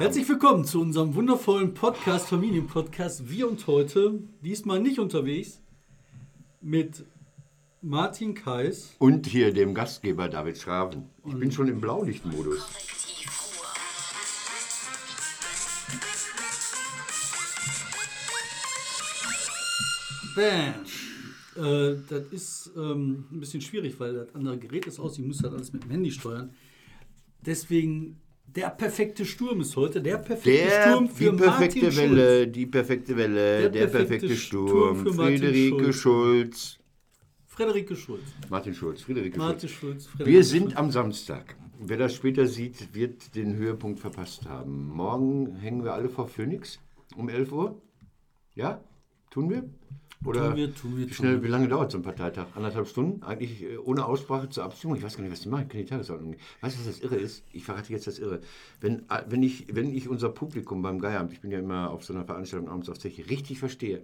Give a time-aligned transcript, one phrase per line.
[0.00, 3.28] Herzlich willkommen zu unserem wundervollen Podcast, Familienpodcast.
[3.28, 5.60] Wir und heute, diesmal nicht unterwegs,
[6.62, 7.04] mit
[7.82, 8.94] Martin Kais.
[8.98, 11.10] Und hier dem Gastgeber David Schraven.
[11.26, 12.66] Ich bin schon im Blaulichtmodus.
[20.34, 21.62] Bam.
[21.62, 25.18] Äh, das ist ähm, ein bisschen schwierig, weil das andere Gerät ist aus.
[25.18, 26.54] Ich muss das alles mit dem Handy steuern.
[27.44, 28.18] Deswegen
[28.56, 30.00] der perfekte Sturm ist heute.
[30.02, 32.52] Der perfekte Der, Sturm für die perfekte Martin Welle, Schulz.
[32.54, 36.78] die perfekte Welle, Der der, perfekte perfekte Sturm Sturm, für Martin Friederike Schulz.
[37.46, 38.22] Frederike Schulz.
[38.48, 40.04] Martin Schulz, Friederike Martin Schulz.
[40.04, 40.06] Schulz.
[40.06, 40.76] Frederike Wir sind Schulz.
[40.76, 41.56] am Samstag.
[41.78, 44.88] Wer das später sieht, wird den Höhepunkt verpasst haben.
[44.88, 46.78] Morgen hängen wir alle vor Phoenix
[47.16, 47.80] um 11 Uhr.
[48.54, 48.82] Ja?
[49.30, 49.64] Tun wir?
[50.24, 51.44] Oder Tun wir, tun wir, wie, tun schnell, wir.
[51.44, 52.46] wie lange dauert so ein Parteitag?
[52.54, 53.22] Anderthalb Stunden?
[53.22, 54.96] Eigentlich äh, ohne Aussprache zur Abstimmung?
[54.96, 55.62] Ich weiß gar nicht, was die machen.
[55.62, 56.36] Ich kenne die Tagesordnung.
[56.60, 57.42] Weißt du, was das Irre ist?
[57.52, 58.40] Ich verrate jetzt das Irre.
[58.80, 62.04] Wenn, äh, wenn, ich, wenn ich unser Publikum beim Geieramt, ich bin ja immer auf
[62.04, 64.02] so einer Veranstaltung abends auf Zeche, richtig verstehe,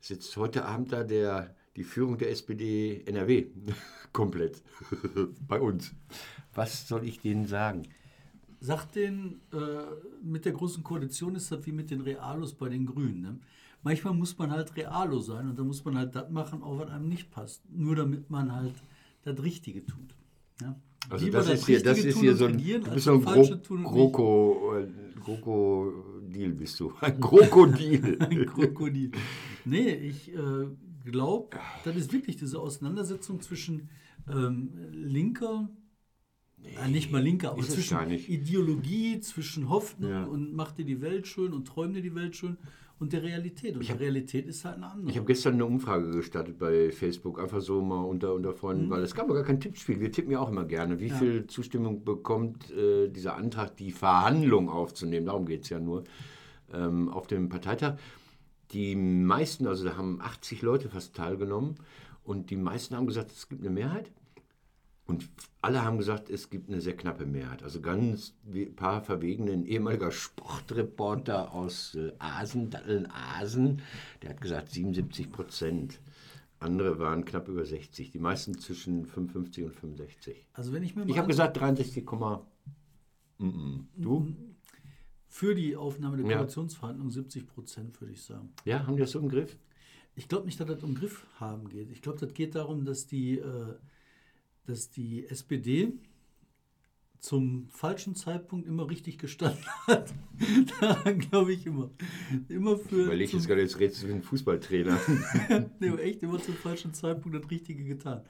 [0.00, 3.46] sitzt heute Abend da der, die Führung der SPD NRW
[4.12, 4.62] komplett
[5.46, 5.92] bei uns.
[6.54, 7.84] Was soll ich denen sagen?
[8.58, 9.56] Sagt den, äh,
[10.24, 13.20] mit der großen Koalition ist das wie mit den Realos bei den Grünen.
[13.20, 13.38] Ne?
[13.84, 16.88] Manchmal muss man halt Realo sein und dann muss man halt das machen, auch was
[16.90, 17.62] einem nicht passt.
[17.70, 18.74] Nur damit man halt
[19.24, 20.16] das Richtige tut.
[20.62, 20.74] Ja?
[21.10, 23.34] Also Lieber das ist hier, das ist hier so ein, du bist so ein das
[23.34, 24.86] Falsche Gro äh,
[25.20, 26.94] Krokodil bist du.
[27.00, 28.16] Ein Krokodil.
[28.20, 29.12] Ein Krokodil.
[29.66, 30.66] Nee, ich äh,
[31.04, 33.90] glaube, das ist wirklich diese Auseinandersetzung zwischen
[34.30, 35.68] ähm, linker,
[36.62, 38.10] äh, nicht mal linker, aber zwischen.
[38.10, 40.24] Ideologie, zwischen Hoffnung Ja.
[40.24, 42.56] und macht dir die Welt schön und träum dir die Welt schön
[43.04, 43.76] und der Realität.
[43.76, 45.10] Und die Realität ist halt eine andere.
[45.10, 48.56] Ich habe gestern eine Umfrage gestartet bei Facebook, einfach so mal unter, unter Mhm.
[48.56, 50.00] Freunden, weil es gab ja gar kein Tippspiel.
[50.00, 50.98] Wir tippen ja auch immer gerne.
[51.00, 55.26] Wie viel Zustimmung bekommt äh, dieser Antrag, die Verhandlung aufzunehmen?
[55.26, 56.04] Darum geht es ja nur.
[56.72, 57.96] Ähm, auf dem Parteitag.
[58.72, 61.76] Die meisten, also da haben 80 Leute fast teilgenommen
[62.24, 64.10] und die meisten haben gesagt, es gibt eine Mehrheit.
[65.06, 65.28] Und
[65.60, 67.62] alle haben gesagt, es gibt eine sehr knappe Mehrheit.
[67.62, 68.34] Also ganz
[68.76, 73.82] paar verwegene, ein ehemaliger Sportreporter aus äh, Asen, Datteln Asen,
[74.22, 76.00] der hat gesagt 77 Prozent.
[76.58, 78.10] Andere waren knapp über 60.
[78.10, 80.46] Die meisten zwischen 55 und 65.
[80.54, 82.04] also wenn ich mir Ich habe gesagt 63,
[83.38, 84.34] mm du?
[85.34, 86.36] für die Aufnahme der.
[86.36, 88.50] Koalitionsverhandlungen 70 Prozent, würde ich sagen.
[88.64, 89.58] Ja, haben die das so im Griff?
[90.14, 91.90] Ich glaube nicht, dass das um Griff haben geht.
[91.90, 93.74] Ich glaube, das geht darum, dass die, äh,
[94.66, 95.92] dass die SPD
[97.20, 100.12] zum falschen Zeitpunkt immer richtig gestanden hat.
[100.80, 101.90] Daran glaube ich immer.
[102.48, 103.04] Immer für.
[103.04, 104.98] Überleg zum, jetzt gerade, jetzt redest du wie ein Fußballtrainer.
[105.80, 108.22] nee, echt immer zum falschen Zeitpunkt das Richtige getan.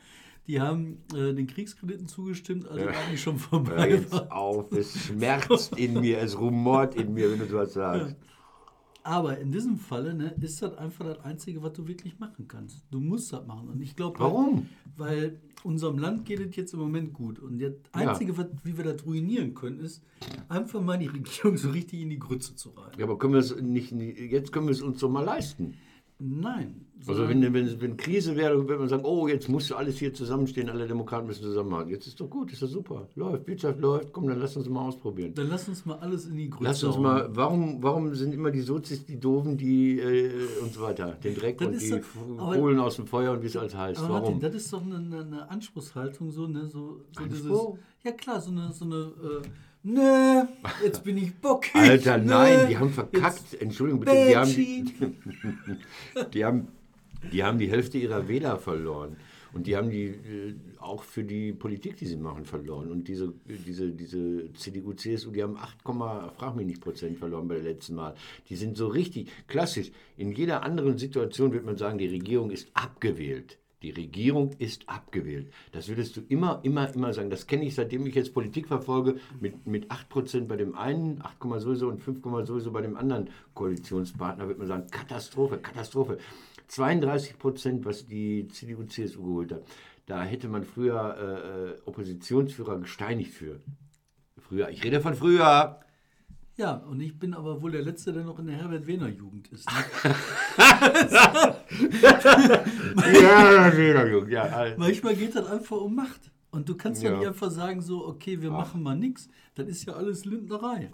[0.46, 2.90] Die haben äh, den Kriegskrediten zugestimmt, also Ja.
[2.90, 4.30] eigentlich schon Hör vorbei jetzt war.
[4.30, 8.14] auf, es schmerzt in mir, es rumort in mir, wenn du sowas sagst.
[9.06, 12.82] Aber in diesem Falle ne, ist das einfach das Einzige, was du wirklich machen kannst.
[12.90, 13.68] Du musst das machen.
[13.68, 14.66] Und ich glaube, Warum?
[14.96, 17.38] Weil unserem Land geht es jetzt im Moment gut.
[17.38, 20.02] Und das Einzige, was, wie wir das ruinieren können, ist,
[20.48, 22.98] einfach mal die Regierung so richtig in die Grütze zu reiten.
[22.98, 25.74] Ja, aber können wir es nicht, jetzt können wir es uns doch mal leisten.
[26.18, 26.83] Nein.
[27.06, 30.70] Also wenn, wenn, wenn Krise wäre, würde man sagen, oh, jetzt muss alles hier zusammenstehen,
[30.70, 31.90] alle Demokraten müssen zusammenhalten.
[31.90, 33.08] Jetzt ist doch gut, ist doch super.
[33.14, 35.34] Läuft, Wirtschaft läuft, komm, dann lass uns mal ausprobieren.
[35.34, 38.50] Dann lass uns mal alles in die Grütze Lass uns mal, warum, warum sind immer
[38.50, 40.30] die Sozis die Doofen, die äh,
[40.62, 43.46] und so weiter, den Dreck Das und die doch- Kohlen aus dem Feuer und wie
[43.48, 44.00] es alles heißt.
[44.00, 44.12] Warum?
[44.12, 46.66] Martin, das ist doch eine, eine, Anspruchshaltung, so, ne?
[46.66, 47.46] So, so dieses.
[47.46, 47.78] Anspruch?
[48.02, 49.48] Ja klar, so eine, so eine äh,
[49.84, 50.48] ne,
[50.82, 51.74] jetzt bin ich bockig.
[51.74, 53.60] Alter, ne, nein, die haben verkackt.
[53.60, 56.34] Entschuldigung bitte, die haben die, Bedsheet.
[56.34, 56.68] die haben,
[57.32, 59.16] die haben die Hälfte ihrer Wähler verloren.
[59.54, 62.90] Und die haben die äh, auch für die Politik, die sie machen, verloren.
[62.90, 65.76] Und diese, diese, diese CDU, CSU, die haben 8,
[66.36, 68.14] frag mich nicht Prozent verloren bei der letzten Mal.
[68.48, 69.92] Die sind so richtig klassisch.
[70.16, 73.58] In jeder anderen Situation wird man sagen, die Regierung ist abgewählt.
[73.84, 75.52] Die Regierung ist abgewählt.
[75.72, 77.28] Das würdest du immer, immer, immer sagen.
[77.28, 81.60] Das kenne ich, seitdem ich jetzt Politik verfolge, mit, mit 8% bei dem einen, 8,
[81.60, 86.16] sowieso und 5, sowieso bei dem anderen Koalitionspartner, wird man sagen, Katastrophe, Katastrophe.
[86.68, 89.62] 32 Prozent, was die CDU, CSU geholt hat.
[90.06, 93.60] Da hätte man früher äh, äh, Oppositionsführer gesteinigt für.
[94.38, 95.80] Früher, ich rede von früher.
[96.56, 99.68] Ja, und ich bin aber wohl der Letzte, der noch in der Herbert-Wehner-Jugend ist.
[99.68, 100.14] Ne?
[103.12, 103.68] ja,
[104.28, 106.30] ja, Manchmal geht das einfach um Macht.
[106.50, 107.18] Und du kannst ja, Ja.
[107.18, 109.28] nicht einfach sagen, so, okay, wir machen mal nichts.
[109.56, 110.92] Das ist ja alles Lindnerei.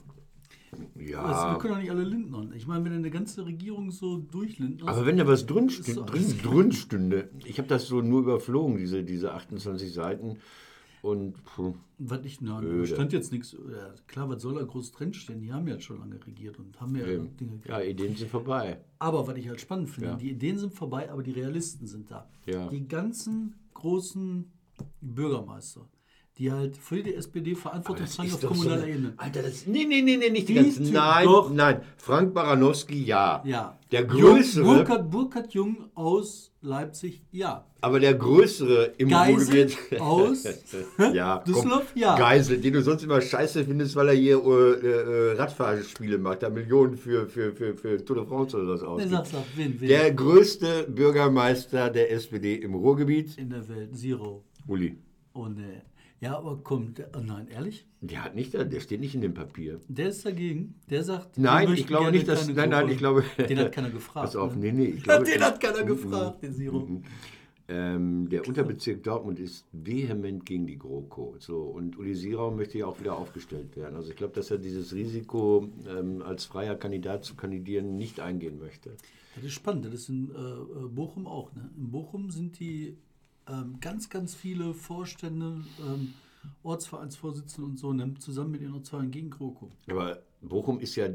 [0.99, 1.23] Ja.
[1.23, 2.53] Also, wir können doch nicht alle Lindnern.
[2.55, 4.89] Ich meine, wenn eine ganze Regierung so durchlindnerst.
[4.89, 8.21] Aber wenn da was drin, so stü- drin, drin stünde, ich habe das so nur
[8.21, 10.39] überflogen, diese, diese 28 Seiten.
[11.03, 12.87] und puh, Was ich, na, da Öde.
[12.87, 13.53] stand jetzt nichts.
[13.53, 15.41] Ja, klar, was soll da groß drinstehen?
[15.41, 17.69] Die haben ja schon lange regiert und haben ja ähm, Dinge gemacht.
[17.69, 18.81] ja, Ideen sind vorbei.
[18.99, 20.17] Aber was ich halt spannend finde, Ja.
[20.17, 22.29] die Ideen sind vorbei, aber die Realisten sind da.
[22.47, 22.69] Ja.
[22.69, 24.45] Die ganzen großen
[25.01, 25.89] Bürgermeister,
[26.39, 29.15] die halt für die SPD Verantwortung tragen auf doch so kommunaler eine- Ebene.
[29.19, 29.67] Alter, das.
[29.67, 30.91] Nee, nee, nee, nee, nicht die, Die ganzen.
[30.93, 31.51] Nein, doch.
[31.53, 31.83] nein.
[31.99, 33.43] Frank Baranowski, ja.
[33.45, 33.79] Ja.
[33.93, 37.67] Der Jung, größere, Burkhard, Burkhard Jung aus Leipzig, ja.
[37.81, 40.01] aber der größere im Geisel Ruhrgebiet.
[40.01, 40.45] aus
[41.13, 42.17] ja, Düsseldorf, komm, ja.
[42.17, 46.51] Geisel, den du sonst immer scheiße findest, weil er hier äh, äh, Radfahrspiele macht, da
[46.51, 49.79] Millionen für, für, für, für Tour de France oder was wen?
[49.81, 54.45] Der größte Bürgermeister der SPD im Ruhrgebiet, in der Welt, Zero.
[54.69, 54.99] Uli.
[55.33, 55.83] Oh ne.
[56.21, 57.87] Ja, aber komm, der, oh nein, ehrlich?
[58.03, 59.81] Der hat nicht, der steht nicht in dem Papier.
[59.89, 60.75] Der ist dagegen.
[60.91, 62.47] Der sagt, Nein, ich glaube nicht, dass.
[62.49, 63.25] Nein, nein, ich glaube.
[63.49, 64.27] Den hat keiner gefragt.
[64.27, 64.67] Pass auf, ne?
[64.67, 64.85] nee, nee.
[64.97, 66.87] Ich glaube, den hat keiner Mhm, gefragt, den Zero.
[67.69, 71.37] Ähm, der Unterbezirk Dortmund ist vehement gegen die GroKo.
[71.39, 73.95] So, und Uli Sierau möchte ja auch wieder aufgestellt werden.
[73.95, 78.59] Also ich glaube, dass er dieses Risiko, ähm, als freier Kandidat zu kandidieren, nicht eingehen
[78.59, 78.91] möchte.
[79.37, 81.55] Das ist spannend, das ist in äh, äh, Bochum auch.
[81.55, 81.71] Ne?
[81.77, 82.97] In Bochum sind die
[83.51, 86.15] ähm, ganz, ganz viele Vorstände, ähm,
[86.63, 88.15] Ortsvereinsvorsitzende und so, ne?
[88.19, 89.71] zusammen mit ihren Zahlen gegen GroKo.
[89.89, 91.09] Aber Bochum ist ja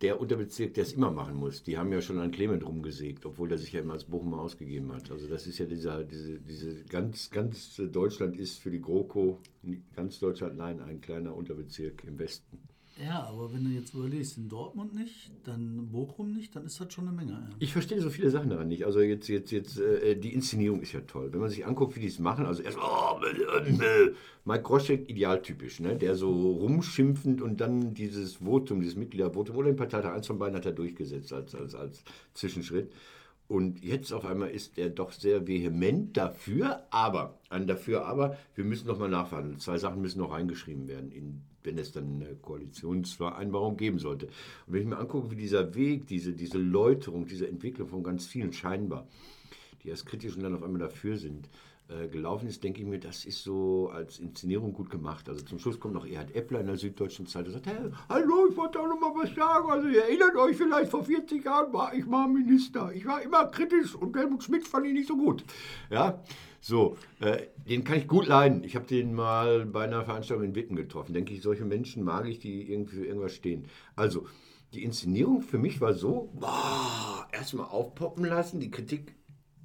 [0.00, 1.62] der Unterbezirk, der es immer machen muss.
[1.64, 4.92] Die haben ja schon an Clement rumgesägt, obwohl der sich ja immer als Bochumer ausgegeben
[4.92, 5.10] hat.
[5.10, 9.40] Also das ist ja dieser, diese, diese ganz, ganz Deutschland ist für die GroKo,
[9.96, 12.67] ganz Deutschland, nein, ein kleiner Unterbezirk im Westen.
[13.00, 16.92] Ja, aber wenn du jetzt überlegst, in Dortmund nicht, dann Bochum nicht, dann ist das
[16.92, 17.32] schon eine Menge.
[17.32, 17.48] Ja.
[17.60, 18.84] Ich verstehe so viele Sachen daran nicht.
[18.86, 21.32] Also jetzt, jetzt, jetzt, äh, die Inszenierung ist ja toll.
[21.32, 24.14] Wenn man sich anguckt, wie die es machen, also erst oh, äh, äh,
[24.44, 25.96] Mike Groschek, idealtypisch, ne?
[25.96, 30.56] der so rumschimpfend und dann dieses Votum, dieses Mitgliedervotum oder den Parteitag, eins von beiden
[30.56, 32.02] hat er durchgesetzt als, als, als
[32.34, 32.92] Zwischenschritt.
[33.46, 38.64] Und jetzt auf einmal ist er doch sehr vehement dafür, aber, ein dafür, aber, wir
[38.64, 39.58] müssen noch mal nachverhandeln.
[39.58, 44.26] Zwei Sachen müssen noch reingeschrieben werden, in, wenn es dann eine Koalitionsvereinbarung geben sollte.
[44.66, 48.26] Und wenn ich mir angucke, wie dieser Weg, diese, diese Läuterung, diese Entwicklung von ganz
[48.26, 49.06] vielen scheinbar,
[49.84, 51.48] die erst kritisch und dann auf einmal dafür sind,
[51.88, 55.28] äh, gelaufen ist, denke ich mir, das ist so als Inszenierung gut gemacht.
[55.28, 58.48] Also zum Schluss kommt noch Erhard Eppler in der Süddeutschen Zeitung und sagt, hey, hallo,
[58.50, 59.70] ich wollte auch noch mal was sagen.
[59.70, 62.92] Also ihr erinnert euch vielleicht, vor 40 Jahren war ich mal Minister.
[62.94, 65.44] Ich war immer kritisch und Helmut Schmidt fand ich nicht so gut.
[65.90, 66.22] Ja,
[66.60, 68.64] so, äh, den kann ich gut leiden.
[68.64, 71.14] Ich habe den mal bei einer Veranstaltung in Witten getroffen.
[71.14, 73.66] Denke ich, solche Menschen mag ich, die irgendwie für irgendwas stehen.
[73.96, 74.26] Also,
[74.74, 76.30] die Inszenierung für mich war so,
[77.32, 79.14] erstmal aufpoppen lassen, die Kritik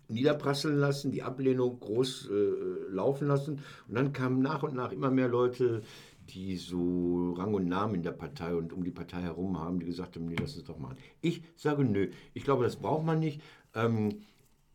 [0.07, 3.59] niederprasseln lassen, die Ablehnung groß äh, laufen lassen.
[3.87, 5.81] Und dann kamen nach und nach immer mehr Leute,
[6.29, 9.85] die so Rang und Namen in der Partei und um die Partei herum haben, die
[9.85, 10.97] gesagt haben, nee, lass uns doch machen.
[11.21, 12.09] Ich sage nö.
[12.33, 13.41] Ich glaube, das braucht man nicht.
[13.75, 14.23] Ähm,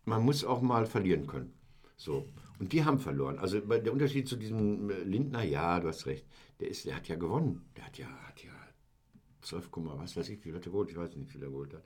[0.05, 1.53] man muss auch mal verlieren können.
[1.99, 2.29] So.
[2.59, 3.39] Und die haben verloren.
[3.39, 6.25] Also der Unterschied zu diesem äh, Lindner, ja, du hast recht,
[6.61, 7.67] der, ist, der hat ja gewonnen.
[7.77, 8.51] Der hat ja, hat ja
[9.43, 10.91] 12, was weiß ich, wie viel er geholt?
[10.91, 11.83] Ich weiß nicht, wie viel er geholt hat.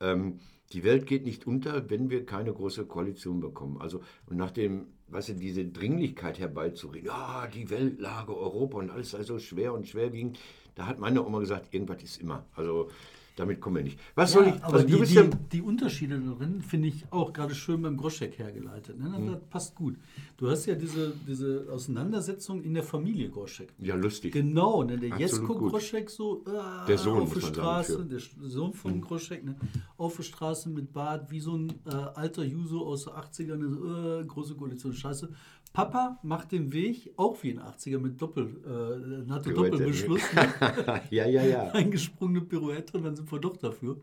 [0.00, 0.38] Ähm,
[0.72, 3.80] die Welt geht nicht unter, wenn wir keine große Koalition bekommen.
[3.80, 9.10] Also, und nach dem, weißt du, diese Dringlichkeit herbeizureden, ja, die Weltlage, Europa und alles
[9.10, 10.38] sei so schwer und schwerwiegend,
[10.74, 12.46] da hat meine Oma gesagt, irgendwas ist immer.
[12.54, 12.90] Also,
[13.36, 13.98] damit kommen wir nicht.
[14.14, 16.88] Was soll Ja, ich, aber also die, du bist die, ja, die Unterschiede darin finde
[16.88, 18.98] ich auch gerade schön beim Groschek hergeleitet.
[18.98, 19.08] Ne?
[19.08, 19.26] Mhm.
[19.26, 19.96] Das passt gut.
[20.36, 23.72] Du hast ja diese, diese Auseinandersetzung in der Familie Groschek.
[23.78, 24.32] ja, lustig.
[24.32, 24.98] Genau, ne?
[24.98, 25.70] der Absolut Jesko gut.
[25.72, 27.98] Groschek so äh, Der Sohn, auf der sagen, Straße.
[27.98, 28.08] Mhm.
[28.08, 28.20] der
[28.50, 29.56] Sohn von Groschek, ne?
[29.96, 33.68] auf der Straße mit Bart, wie so ein äh, alter Juso aus den 80ern, ne?
[33.70, 35.30] so, äh, große Koalition, scheiße.
[35.72, 39.52] Papa macht den Weg, auch wie in den 80er mit Doppel, äh, Pirouette.
[39.52, 41.00] Doppelbeschluss, ne?
[41.10, 41.68] ja, ja, ja.
[41.70, 43.96] eingesprungene Pirouette und dann sind wir doch dafür.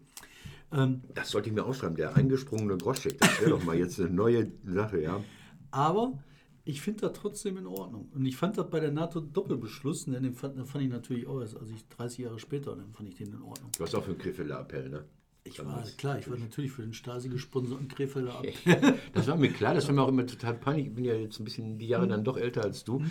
[0.72, 3.20] Ähm, Das sollte ich mir aufschreiben, der eingesprungene Groschek.
[3.20, 5.24] Das wäre doch mal jetzt eine neue Sache, ja.
[5.72, 6.18] Aber
[6.66, 8.10] ich finde das trotzdem in Ordnung.
[8.14, 11.42] Und ich fand das bei der NATO-Doppelbeschluss, ne, den fand, den fand ich natürlich auch
[11.42, 13.72] erst, also ich 30 Jahre später, dann fand ich den in Ordnung.
[13.78, 15.06] Du hast auch für einen Krefelder Appell, ne?
[15.51, 18.46] Ich war, klar, ich war natürlich für den Stasi-gesponserten Krefelder ab.
[19.13, 20.88] Das war mir klar, das war mir auch immer total peinlich.
[20.88, 23.03] Ich bin ja jetzt ein bisschen die Jahre dann doch älter als du.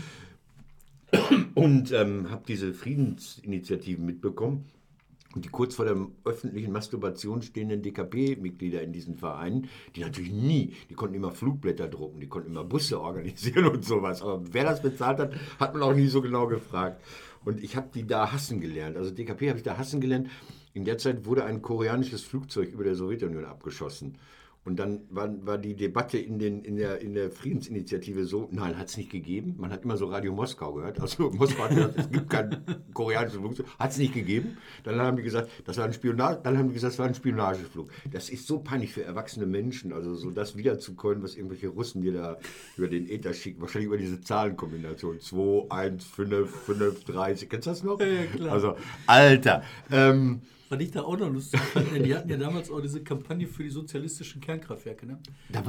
[1.54, 4.66] Und ähm, habe diese Friedensinitiativen mitbekommen.
[5.34, 10.94] Die kurz vor der öffentlichen Masturbation stehenden DKP-Mitglieder in diesen Vereinen, die natürlich nie, die
[10.94, 14.22] konnten immer Flugblätter drucken, die konnten immer Busse organisieren und sowas.
[14.22, 17.02] Aber wer das bezahlt hat, hat man auch nie so genau gefragt.
[17.44, 18.96] Und ich habe die da hassen gelernt.
[18.96, 20.30] Also DKP habe ich da hassen gelernt.
[20.72, 24.16] In der Zeit wurde ein koreanisches Flugzeug über der Sowjetunion abgeschossen.
[24.68, 28.76] Und dann war, war die Debatte in, den, in, der, in der Friedensinitiative so, nein,
[28.76, 29.54] hat es nicht gegeben.
[29.56, 31.00] Man hat immer so Radio Moskau gehört.
[31.00, 33.66] Also Moskau hat gesagt, es gibt kein koreanisches Flugzeug.
[33.78, 34.58] Hat es nicht gegeben.
[34.84, 37.14] Dann haben die gesagt, das war ein Spionage, dann haben die gesagt, das war ein
[37.14, 37.88] Spionageflug.
[38.12, 42.12] Das ist so peinlich für erwachsene Menschen, also so das wiederzukommen, was irgendwelche Russen dir
[42.12, 42.36] da
[42.76, 43.62] über den Äther schicken.
[43.62, 45.18] Wahrscheinlich über diese Zahlenkombination.
[45.18, 47.34] 2, 1, 5, 5, 3.
[47.34, 47.98] Kennst du das noch?
[48.00, 48.06] Ja,
[48.36, 48.52] klar.
[48.52, 49.62] Also, Alter.
[49.90, 53.02] Ähm, Was ich da auch noch lustig fand, ne, die hatten ja damals auch diese
[53.02, 55.06] Kampagne für die sozialistischen Kernkraftwerke.
[55.06, 55.18] Ne?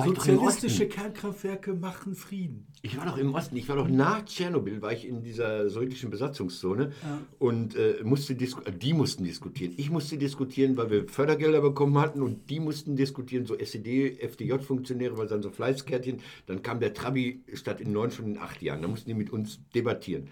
[0.06, 0.88] Sozialistische.
[0.88, 2.68] Kernkraftwerke machen Frieden.
[2.82, 6.10] Ich war doch im Osten, ich war doch nach Tschernobyl, war ich in dieser sowjetischen
[6.10, 6.92] Besatzungszone
[7.38, 9.74] und äh, musste die mussten diskutieren.
[9.78, 15.18] Ich musste diskutieren, weil wir Fördergelder bekommen hatten und die mussten diskutieren, so SED, FDJ-Funktionäre,
[15.18, 16.20] weil dann so Fleißkärtchen.
[16.46, 18.82] Dann kam der Trabi statt in neun Stunden in acht Jahren.
[18.82, 20.28] Da mussten die mit uns debattieren.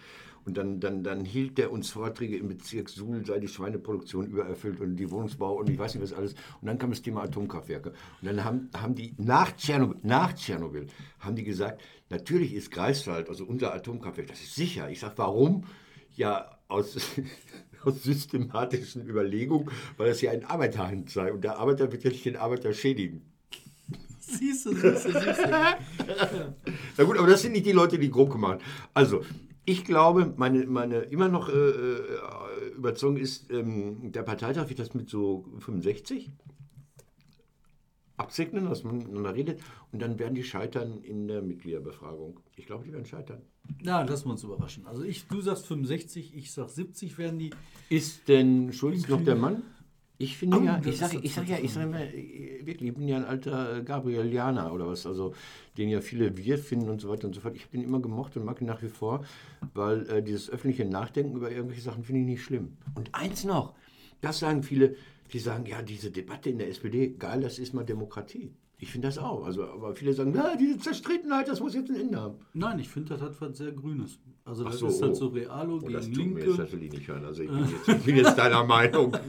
[0.48, 4.80] Und dann, dann, dann hielt der uns Vorträge im Bezirk Suhl, sei die Schweineproduktion übererfüllt
[4.80, 6.36] und die Wohnungsbau und ich weiß nicht was alles.
[6.62, 7.89] Und dann kam das Thema Atomkraftwerke.
[7.89, 10.88] Und dann haben, haben die nach Tschernobyl, nach Tschernobyl,
[11.20, 14.89] haben die gesagt, natürlich ist Greifswald, also unser Atomkraftwerk, das ist sicher.
[14.89, 15.66] Ich sage, warum?
[16.16, 16.96] Ja, aus,
[17.84, 21.34] aus systematischen Überlegungen, weil das ja ein Arbeiterhand sei.
[21.34, 23.22] Und der Arbeiter wird ja nicht den Arbeiter schädigen.
[24.22, 25.50] Siehst du, siehst du, siehst du.
[26.98, 28.60] Na gut, aber das sind nicht die Leute, die Gruppe machen.
[28.94, 29.24] Also,
[29.70, 34.94] ich glaube, meine, meine immer noch äh, äh, Überzeugung ist, ähm, der Parteitag wird das
[34.94, 36.32] mit so 65
[38.16, 39.60] absegnen, dass man miteinander redet.
[39.92, 42.40] Und dann werden die scheitern in der Mitgliederbefragung.
[42.56, 43.42] Ich glaube, die werden scheitern.
[43.84, 44.88] Ja, lassen wir uns überraschen.
[44.88, 47.50] Also ich, du sagst 65, ich sag 70 werden die.
[47.90, 49.64] Ist denn Schulz noch der Mann?
[50.20, 51.92] Ich finde ja, ich sage ich sag ja, ich sage
[52.64, 55.36] wirklich, ich bin ja ein alter Gabrielianer oder was, also
[55.78, 57.56] den ja viele wir finden und so weiter und so fort.
[57.56, 59.24] Ich habe den immer gemocht und mag ihn nach wie vor,
[59.76, 62.78] weil äh, dieses öffentliche Nachdenken über irgendwelche Sachen finde ich nicht schlimm.
[62.96, 63.76] Und eins noch,
[64.22, 64.96] das sagen viele,
[65.34, 68.52] die sagen, ja, diese Debatte in der SPD, geil, das ist mal Demokratie.
[68.79, 69.43] Ich finde das auch.
[69.43, 72.36] Also, aber viele sagen, ja, diese Zerstrittenheit, das muss jetzt ein Ende haben.
[72.53, 74.19] Nein, ich finde, das hat was sehr Grünes.
[74.46, 75.15] Also das so, ist halt oh.
[75.15, 76.62] so Realo Oh, das gegen jetzt, Linke.
[76.62, 77.25] das will ich nicht hören.
[77.25, 79.15] Also ich bin jetzt, ich bin jetzt deiner Meinung.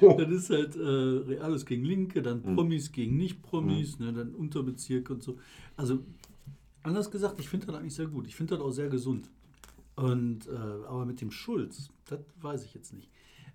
[0.00, 2.56] Das ist halt äh, Realos gegen Linke, dann Hm.
[2.56, 5.38] Promis gegen Nicht-Promis, ne, dann Unterbezirke und so.
[5.76, 6.00] Also
[6.82, 8.26] anders gesagt, ich finde das eigentlich sehr gut.
[8.26, 9.30] Ich finde das auch sehr gesund.
[9.96, 10.50] Und äh,
[10.88, 13.08] aber mit dem Schulz, das weiß ich jetzt nicht.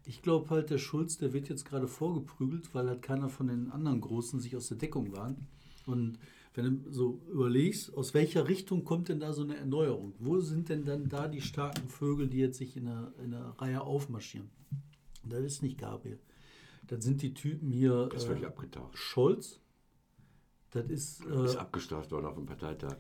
[0.05, 3.71] Ich glaube halt, der Schulz, der wird jetzt gerade vorgeprügelt, weil halt keiner von den
[3.71, 5.35] anderen Großen sich aus der Deckung war.
[5.85, 6.19] Und
[6.53, 10.13] wenn du so überlegst, aus welcher Richtung kommt denn da so eine Erneuerung?
[10.19, 13.55] Wo sind denn dann da die starken Vögel, die jetzt sich in der, in der
[13.59, 14.49] Reihe aufmarschieren?
[15.23, 16.19] Und das ist nicht Gabriel.
[16.87, 18.09] Das sind die Typen hier.
[18.11, 18.97] Das äh, völlig abgetaucht.
[18.97, 19.59] Scholz.
[20.71, 22.97] Das ist, Ist äh, abgestraft worden auf dem Parteitag.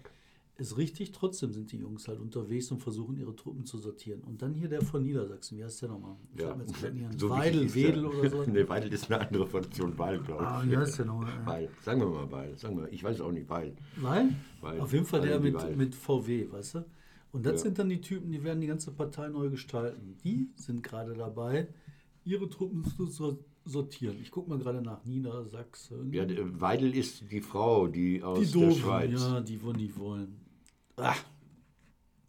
[0.59, 1.11] Ist richtig.
[1.11, 4.21] Trotzdem sind die Jungs halt unterwegs und versuchen ihre Truppen zu sortieren.
[4.21, 5.57] Und dann hier der von Niedersachsen.
[5.57, 6.15] Wie heißt der nochmal?
[6.35, 6.55] Ich Ja.
[6.57, 7.19] jetzt.
[7.19, 7.75] So Weidel, der.
[7.75, 8.43] Wedel oder so.
[8.47, 9.97] nee, Weidel ist eine andere Fraktion.
[9.97, 10.47] Weil, glaube ich.
[10.49, 11.33] Ah, wie heißt der nochmal?
[11.45, 11.69] Weil.
[11.83, 12.57] Sagen wir mal Weil.
[12.57, 13.75] Sagen wir, ich weiß auch nicht, Weil.
[13.97, 14.35] Weil?
[14.61, 15.75] Weil- Auf jeden Fall der die mit, Weil.
[15.75, 16.85] mit VW, weißt du?
[17.31, 17.57] Und das Ja.
[17.59, 20.17] sind dann die Typen, die werden die ganze Partei neu gestalten.
[20.23, 21.67] Die sind gerade dabei,
[22.25, 24.17] ihre Truppen zu sor- sortieren.
[24.19, 26.11] Ich gucke mal gerade nach Niedersachsen.
[26.11, 29.11] Ja, der Weidel ist die Frau, die aus die der Doofen, Schweiz.
[29.21, 30.38] ja, die wollen nicht wollen.
[30.99, 31.15] Ah,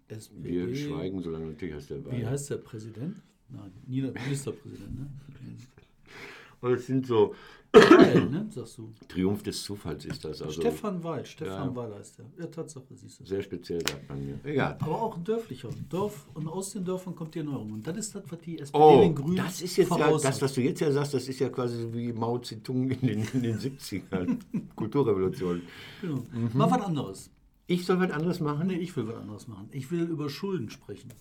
[0.09, 0.67] SPD.
[0.67, 2.31] Wir schweigen, solange natürlich heißt der Wie Weidel.
[2.31, 3.17] heißt der Präsident?
[3.49, 5.07] Nein, Nieder Ministerpräsident, ne?
[6.63, 7.35] Und es sind so
[7.73, 8.93] Weil, ne, sagst du.
[9.09, 10.43] Triumph des Zufalls ist das.
[10.43, 11.75] Also Stefan Weil, Stefan Ja.
[11.77, 12.27] Weil heißt der.
[12.39, 13.25] Ja, Tatsache, siehst du.
[13.25, 14.39] sehr speziell, sagt man mir.
[14.45, 14.77] Egal.
[14.81, 17.73] Aber auch ein dörflicher Dorf und aus den Dörfern kommt die Erneuerung.
[17.73, 20.43] Und das ist das, was die SPD Oh, den Grünen das ist jetzt ja, das,
[20.43, 23.29] was du jetzt ja sagst, das ist ja quasi so wie Mao Zedong in den,
[23.33, 24.37] in den 70ern.
[24.77, 25.63] Kulturrevolution.
[26.03, 26.17] Genau.
[26.33, 26.51] Mhm.
[26.53, 27.31] Mal was anderes.
[27.71, 28.67] Ich soll was anderes machen?
[28.67, 29.69] Nee, ich will was anderes machen.
[29.71, 31.13] Ich will über Schulden sprechen.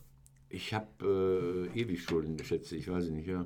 [0.49, 3.45] Ich habe äh, ewig Schulden, schätze ich, weiß ich nicht, ja.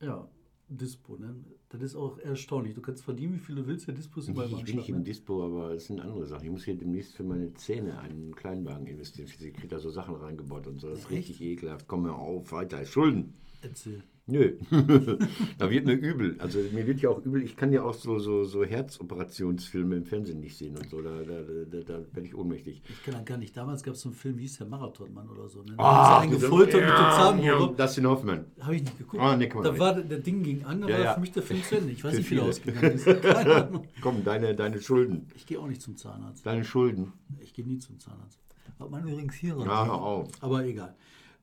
[0.00, 0.28] Ja,
[0.68, 1.36] Dispo, ne?
[1.68, 2.74] Das ist auch erstaunlich.
[2.74, 3.86] Du kannst verdienen, wie viel du willst.
[3.86, 5.04] Der Dispo ist immer im Ich bin nicht im Ne?
[5.04, 6.44] Dispo, aber es sind andere Sachen.
[6.44, 9.28] Ich muss hier demnächst für meine Zähne einen Kleinwagen investieren.
[9.28, 10.88] Ich kriege da so Sachen reingebaut und so.
[10.88, 11.18] Das ist Echt?
[11.18, 11.86] richtig ekelhaft.
[11.86, 12.84] Komm mir auf, weiter.
[12.84, 13.34] Schulden.
[13.60, 14.02] Erzähl.
[14.30, 14.52] Nö.
[15.58, 16.36] da wird mir übel.
[16.38, 17.42] Also mir wird ja auch übel.
[17.42, 21.00] Ich kann ja auch so, so, so Herzoperationsfilme im Fernsehen nicht sehen und so.
[21.00, 22.82] Da, da, da, da werde ich ohnmächtig.
[22.88, 23.56] Ich kann das gar nicht.
[23.56, 25.60] Damals gab es so einen Film, wie hieß der Marathonmann oder so.
[25.60, 25.74] Ne?
[25.78, 27.74] Da Ah, einen gefoltert mit dem Zahnbohrer.
[27.74, 28.44] Dustin Hoffman.
[28.60, 29.22] Habe ich nicht geguckt.
[29.22, 31.14] Ah, nee, mal, da war der, Ding ging an, da Ja, war ja.
[31.14, 31.92] für mich der Film zu Ende.
[31.92, 33.04] Ich weiß nicht, wie der ausgegangen ist.
[33.22, 33.86] Keine Ahnung.
[34.02, 35.26] Komm, deine, deine Schulden.
[35.36, 36.44] Ich gehe auch nicht zum Zahnarzt.
[36.44, 37.12] Deine Schulden.
[37.40, 38.38] Ich gehe nie zum Zahnarzt.
[38.78, 39.56] Hat man übrigens hier.
[39.58, 40.28] Ja, hör auf.
[40.40, 40.94] Aber egal.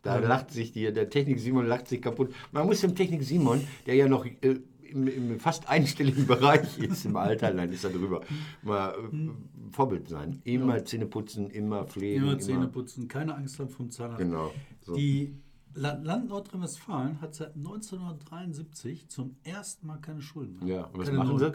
[0.05, 2.31] Da lacht sich die, der Technik Simon lacht sich kaputt.
[2.51, 7.05] Man muss dem Technik Simon, der ja noch äh, im, im fast einstelligen Bereich ist,
[7.05, 8.21] im Alter, nein, ist er drüber,
[8.61, 10.41] mal äh, Vorbild sein.
[10.43, 12.23] Immer Zähne putzen, immer pflegen.
[12.23, 14.19] Immer Zähne putzen, keine Angst haben vom Zahnarzt.
[14.19, 14.51] Genau.
[14.83, 14.93] So.
[14.93, 15.35] Die
[15.73, 20.75] Land, Nordrhein-Westfalen hat seit 1973 zum ersten Mal keine Schulden mehr.
[20.75, 21.51] Ja, und was keine machen sie?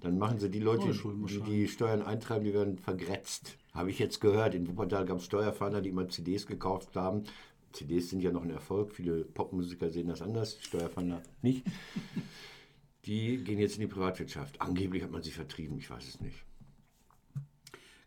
[0.00, 3.56] Dann machen sie die Leute, die die Steuern eintreiben, die werden vergrätzt.
[3.72, 4.54] Habe ich jetzt gehört.
[4.54, 7.24] In Wuppertal gab es Steuerfahnder, die immer CDs gekauft haben.
[7.74, 8.92] CDs sind ja noch ein Erfolg.
[8.92, 11.66] Viele Popmusiker sehen das anders, Steuerfahnder nicht.
[13.04, 14.60] Die gehen jetzt in die Privatwirtschaft.
[14.60, 16.44] Angeblich hat man sie vertrieben, ich weiß es nicht.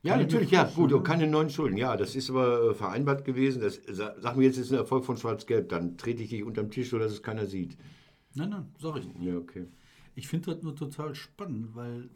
[0.03, 1.75] Ja, mir natürlich, ja, gut, und keine neuen Schulden.
[1.77, 3.61] Ja, das ist aber äh, vereinbart gewesen.
[3.61, 6.71] Das, sa- sag mir jetzt, ist ein Erfolg von Schwarz-Gelb, dann trete ich dich unterm
[6.71, 7.77] Tisch, sodass es keiner sieht.
[8.35, 9.21] Nein, nein, sag ich nicht.
[9.21, 9.65] Ja, okay.
[10.15, 12.09] Ich finde das nur total spannend, weil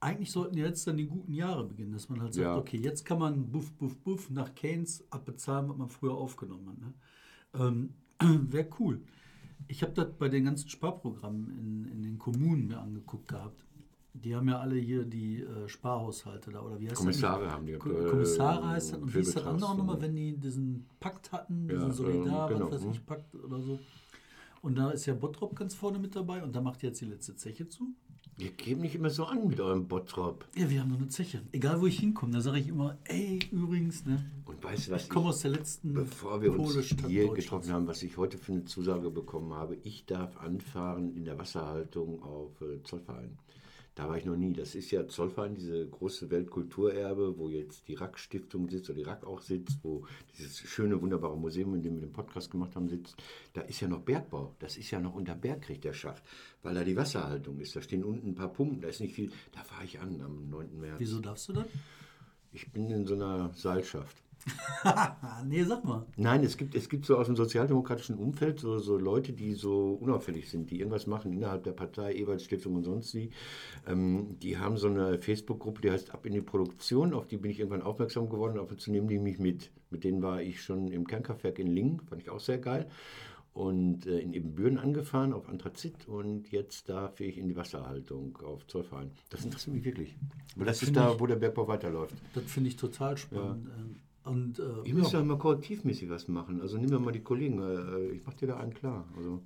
[0.00, 2.56] eigentlich sollten ja jetzt dann die guten Jahre beginnen, dass man halt sagt, Ja.
[2.56, 6.78] okay, jetzt kann man buff, buff, buff nach Keynes abbezahlen, was man früher aufgenommen hat.
[6.78, 6.94] Ne?
[7.54, 7.94] Ähm,
[8.50, 9.00] Wäre cool.
[9.68, 13.64] Ich habe das bei den ganzen Sparprogrammen in, in den Kommunen mir angeguckt gehabt.
[14.12, 17.52] Die haben ja alle hier die äh, Sparhaushalte da, oder wie heißt Kommissare das?
[17.52, 17.74] haben die.
[17.74, 18.98] Ko- äh, Kommissare heißt das.
[19.00, 22.56] Und wie ist das andere nochmal, wenn die diesen Pakt hatten, diesen Ja, Solidar, ähm,
[22.58, 23.06] genau, was weiß ich, hm.
[23.06, 23.78] Pakt oder so.
[24.62, 27.36] Und da ist ja Bottrop ganz vorne mit dabei und da macht jetzt die letzte
[27.36, 27.94] Zeche zu.
[28.40, 30.46] Ihr gebt nicht immer so an mit eurem Bottrop.
[30.56, 31.42] Ja, wir haben noch eine Zeche.
[31.52, 34.24] Egal wo ich hinkomme, da sage ich immer, ey, übrigens, ne?
[34.46, 35.02] Und weißt du was?
[35.02, 38.52] Ich komme aus der letzten Bevor wir uns hier getroffen haben, was ich heute für
[38.52, 43.36] eine Zusage bekommen habe, ich darf anfahren in der Wasserhaltung auf äh, Zollverein.
[43.94, 44.52] Da war ich noch nie.
[44.52, 49.26] Das ist ja Zollverein, diese große Weltkulturerbe, wo jetzt die RAK-Stiftung sitzt oder die RAK
[49.26, 50.06] auch sitzt, wo
[50.36, 53.16] dieses schöne, wunderbare Museum, in dem wir den Podcast gemacht haben, sitzt.
[53.52, 54.54] Da ist ja noch Bergbau.
[54.58, 56.22] Das ist ja noch unter Bergkrieg, der Schacht,
[56.62, 57.74] weil da die Wasserhaltung ist.
[57.74, 59.32] Da stehen unten ein paar Pumpen, da ist nicht viel.
[59.52, 60.80] Da fahre ich an am 9.
[60.80, 61.00] März.
[61.00, 61.66] Wieso darfst du das?
[62.52, 64.16] Ich bin in so einer Seilschaft.
[65.46, 66.06] Nee, sag mal.
[66.16, 69.98] Nein, es gibt, es gibt so aus dem sozialdemokratischen Umfeld so, so Leute, die so
[70.00, 73.30] unauffällig sind, die irgendwas machen innerhalb der Partei, Ewald Stiftung und sonst wie.
[73.86, 77.50] Ähm, die haben so eine Facebook-Gruppe, die heißt Ab in die Produktion, auf die bin
[77.50, 79.70] ich irgendwann aufmerksam geworden, ab und zu nehmen die mich mit.
[79.90, 82.88] Mit denen war ich schon im Kernkraftwerk in Lingen, fand ich auch sehr geil.
[83.52, 88.64] Und äh, in Ebenbüren angefahren auf Anthrazit und jetzt darf ich in die Wasserhaltung auf
[88.68, 89.10] Zollverein.
[89.28, 90.14] Das interessiert mich wirklich.
[90.54, 92.14] Weil das ist Finde da, wo der Bergbau weiterläuft.
[92.32, 93.68] Das finde ich total spannend.
[93.76, 96.60] Ähm, Und äh, Ihr müsst ja mal kollektivmäßig was machen.
[96.60, 97.58] Also nimm mir mal die Kollegen.
[97.60, 99.06] äh, Ich mach dir da einen klar.
[99.16, 99.40] Also,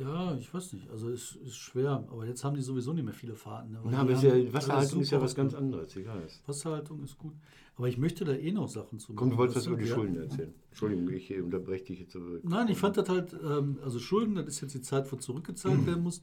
[0.00, 0.88] ja, ich weiß nicht.
[0.90, 2.04] Also es ist schwer.
[2.10, 3.72] Aber jetzt haben die sowieso nicht mehr viele Fahrten.
[3.72, 3.80] Ne?
[3.84, 5.94] Na, ist ja, Wasserhaltung ist ja was ganz anderes.
[5.96, 6.42] Ich weiß.
[6.46, 7.32] Wasserhaltung ist gut.
[7.76, 9.86] Aber ich möchte da eh noch Sachen zu Komm, du wolltest was über die.
[9.88, 10.54] Schulden erzählen.
[10.70, 12.16] Entschuldigung, ich äh, unterbreche dich jetzt.
[12.44, 15.84] Nein, ich fand das halt, ähm, also Schulden, das ist jetzt die Zeit, wo zurückgezahlt
[15.86, 16.22] werden muss.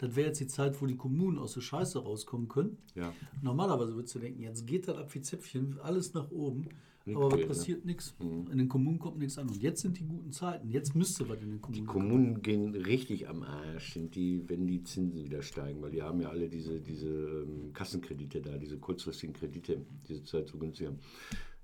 [0.00, 2.78] Das wäre jetzt die Zeit, wo die Kommunen aus der Scheiße rauskommen können.
[2.94, 3.12] Ja.
[3.42, 6.68] Normalerweise würdest du denken, jetzt geht das ab wie Zäpfchen, alles nach oben.
[7.06, 7.46] Aber was ne?
[7.46, 8.14] passiert nichts.
[8.18, 9.48] In den Kommunen kommt nichts an.
[9.48, 10.70] Und jetzt sind die guten Zeiten.
[10.70, 14.66] Jetzt müsste was in den Kommunen Die Kommunen gehen richtig am Arsch, sind die, wenn
[14.66, 18.78] die Zinsen wieder steigen, weil die haben ja alle diese, diese ähm, Kassenkredite da, diese
[18.78, 20.98] kurzfristigen Kredite, die sie zurzeit so günstig haben.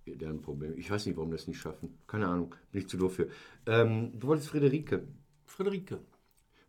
[0.07, 0.77] Deren Problem.
[0.77, 1.95] Ich weiß nicht, warum das nicht schaffen.
[2.07, 3.29] Keine Ahnung, bin ich zu doof für.
[3.67, 5.03] Ähm, du wolltest Friederike.
[5.45, 6.01] Friederike.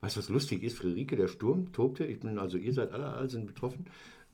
[0.01, 0.77] Weißt du, was lustig ist?
[0.77, 2.05] Friederike, der Sturm tobte.
[2.05, 3.85] Ich bin, also ihr seid alle, alle sind betroffen.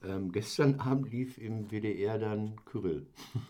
[0.03, 3.05] Ähm, gestern Abend lief im WDR dann Kyrill.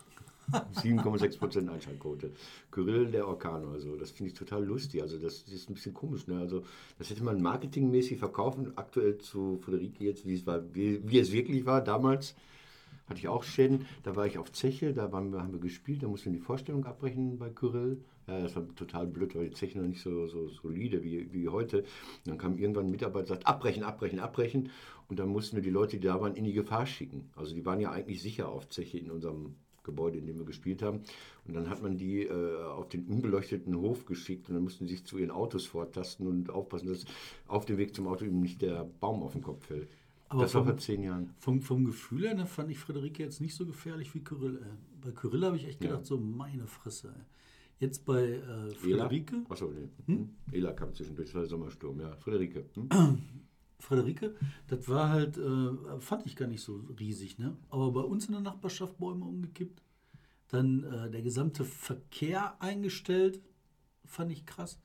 [0.52, 2.30] 7,6% Einschaltquote.
[2.70, 3.96] Kyrill, der Orkan oder so.
[3.96, 5.02] Das finde ich total lustig.
[5.02, 6.26] Also das ist ein bisschen komisch.
[6.26, 6.38] Ne?
[6.38, 6.62] Also
[6.98, 8.72] das hätte man marketingmäßig verkaufen.
[8.76, 12.34] Aktuell zu Friederike jetzt, wie es, war, wie, wie es wirklich war damals.
[13.08, 13.86] Hatte ich auch Schäden.
[14.02, 16.44] Da war ich auf Zeche, da waren wir, haben wir gespielt, da mussten wir die
[16.44, 17.98] Vorstellung abbrechen bei Kyrill.
[18.26, 21.48] Ja, das war total blöd, weil die Zeche noch nicht so, so solide wie, wie
[21.48, 21.80] heute.
[21.82, 21.86] Und
[22.26, 24.70] dann kam irgendwann ein Mitarbeiter und sagt, abbrechen, abbrechen, abbrechen.
[25.08, 27.28] Und dann mussten wir die Leute, die da waren, in die Gefahr schicken.
[27.36, 30.80] Also die waren ja eigentlich sicher auf Zeche in unserem Gebäude, in dem wir gespielt
[30.82, 31.00] haben.
[31.46, 34.94] Und dann hat man die äh, auf den unbeleuchteten Hof geschickt und dann mussten sie
[34.94, 37.04] sich zu ihren Autos vortasten und aufpassen, dass
[37.46, 39.90] auf dem Weg zum Auto eben nicht der Baum auf den Kopf fällt.
[40.30, 41.34] Aber das war vom- vor zehn Jahren.
[41.38, 44.56] Vom, vom Gefühl her ne, fand ich Friederike jetzt nicht so gefährlich wie Kyrill.
[44.56, 45.04] Äh.
[45.04, 45.90] Bei Kyrill habe ich echt Ja.
[45.90, 47.08] gedacht, so meine Fresse.
[47.14, 47.22] Ey.
[47.80, 49.88] Jetzt bei äh, Friederike, Achso, nee.
[50.06, 50.30] Hm?
[50.52, 52.16] Ela kam zwischendurch, das war der Sommersturm, ja.
[52.16, 52.64] Friederike.
[52.74, 52.88] Hm?
[53.78, 54.34] Friederike,
[54.68, 57.56] das war halt, äh, fand ich gar nicht so riesig, ne?
[57.70, 59.82] Aber bei uns in der Nachbarschaft Bäume umgekippt.
[60.48, 63.40] Dann äh, der gesamte Verkehr eingestellt,
[64.04, 64.80] fand ich krass.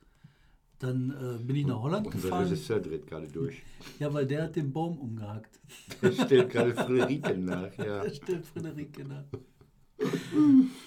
[0.80, 2.44] Dann äh, bin ich nach Holland Unser gefahren.
[2.44, 3.62] Regisseur dreht gerade durch.
[3.98, 5.60] Ja, weil der hat den Baum umgehackt.
[6.00, 8.00] Er stellt gerade Friederike nach, ja.
[8.02, 9.24] Der stellt Friederike nach.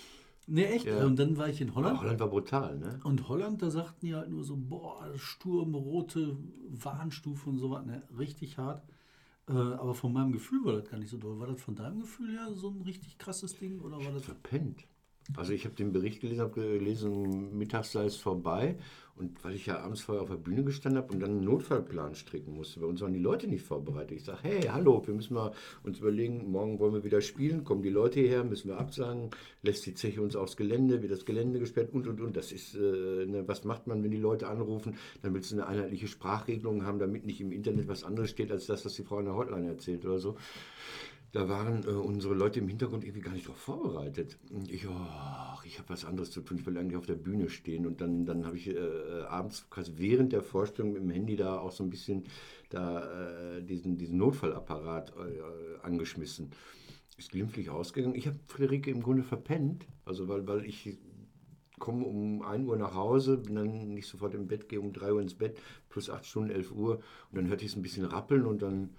[0.45, 0.85] Nee, echt.
[0.85, 1.05] Ja.
[1.05, 2.01] Und dann war ich in Holland.
[2.01, 2.99] Holland war brutal, ne?
[3.03, 6.37] Und Holland, da sagten die halt nur so, boah, Sturm, rote
[6.69, 8.03] Warnstufe und so was, ne?
[8.17, 8.83] richtig hart.
[9.47, 11.39] Äh, aber von meinem Gefühl war das gar nicht so doll.
[11.39, 14.23] War das von deinem Gefühl her so ein richtig krasses Ding oder war das?
[14.25, 14.85] Verpennt.
[15.35, 18.75] Also ich habe den Bericht gelesen, habe gelesen, mittags sei es vorbei.
[19.15, 22.15] Und weil ich ja abends vorher auf der Bühne gestanden habe und dann einen Notfallplan
[22.15, 24.17] stricken musste, bei uns waren die Leute nicht vorbereitet.
[24.17, 25.51] Ich sage, hey, hallo, wir müssen mal
[25.83, 29.29] uns überlegen, morgen wollen wir wieder spielen, kommen die Leute hierher, müssen wir absagen,
[29.61, 32.35] lässt die Zeche uns aufs Gelände, wird das Gelände gesperrt und, und, und.
[32.35, 34.95] Das ist, äh, ne, was macht man, wenn die Leute anrufen?
[35.21, 38.65] Dann willst du eine einheitliche Sprachregelung haben, damit nicht im Internet was anderes steht, als
[38.65, 40.35] das, was die Frau in der Hotline erzählt oder so
[41.33, 44.37] da waren äh, unsere Leute im Hintergrund irgendwie gar nicht darauf vorbereitet.
[44.51, 47.49] Und ich, oh, ich habe was anderes zu tun, ich will eigentlich auf der Bühne
[47.49, 47.87] stehen.
[47.87, 51.57] Und dann, dann habe ich äh, abends quasi während der Vorstellung mit dem Handy da
[51.57, 52.25] auch so ein bisschen
[52.69, 56.51] da, äh, diesen, diesen Notfallapparat äh, angeschmissen.
[57.17, 58.15] Ist glimpflich ausgegangen.
[58.15, 60.99] Ich habe Friederike im Grunde verpennt, also weil, weil ich
[61.79, 65.13] komme um 1 Uhr nach Hause, bin dann nicht sofort im Bett, gehe um 3
[65.13, 65.57] Uhr ins Bett,
[65.89, 67.01] plus 8 Stunden, 11 Uhr.
[67.31, 68.91] Und dann hörte ich es ein bisschen rappeln und dann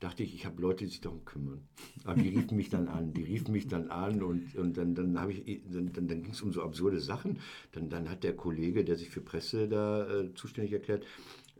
[0.00, 1.66] dachte ich, ich habe Leute, die sich darum kümmern.
[2.04, 5.30] Aber die riefen mich dann an, die riefen mich dann an und, und dann, dann,
[5.30, 7.38] ich, dann, dann, dann ging es um so absurde Sachen.
[7.72, 11.04] Dann, dann hat der Kollege, der sich für Presse da äh, zuständig erklärt,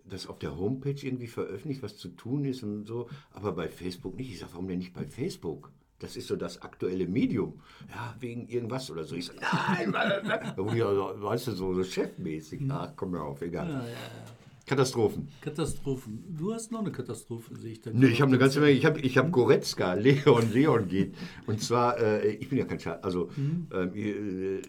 [0.08, 4.16] das auf der Homepage irgendwie veröffentlicht, was zu tun ist und so, aber bei Facebook
[4.16, 4.30] nicht.
[4.30, 5.70] Ich sage, warum denn nicht bei Facebook?
[5.98, 7.60] Das ist so das aktuelle Medium.
[7.90, 9.16] Ja, wegen irgendwas oder so.
[9.16, 9.92] Ich sage, nein,
[10.56, 12.62] weißt du, so, so chefmäßig.
[12.68, 13.68] Ach, komm mir auf, egal.
[13.68, 14.37] Ja, ja, ja.
[14.68, 15.28] Katastrophen.
[15.40, 16.24] Katastrophen.
[16.36, 17.90] Du hast noch eine Katastrophe, sehe ich da.
[17.92, 18.72] Nee, ich habe eine ganze Menge.
[18.72, 21.14] Ich habe ich hab Goretzka, Leon, Leon geht.
[21.46, 23.66] Und zwar, äh, ich bin ja kein Schal, also mhm.
[23.72, 24.60] äh,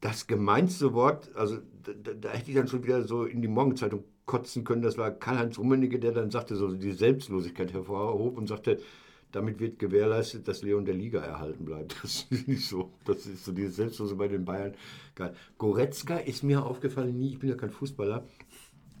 [0.00, 4.04] das gemeinste Wort, also da, da, hätte ich dann schon wieder so in die Morgenzeitung
[4.26, 4.82] kotzen können.
[4.82, 8.78] Das war Karl-Heinz Rummenigge, der dann sagte, so die Selbstlosigkeit hervorhob und sagte,
[9.32, 11.96] damit wird gewährleistet, dass Leon der Liga erhalten bleibt.
[12.02, 12.90] Das ist nicht so.
[13.04, 14.74] Das ist so dieses Selbstlose bei den Bayern.
[15.14, 15.34] Geil.
[15.58, 18.24] Goretzka ist mir aufgefallen, nie, ich bin ja kein Fußballer,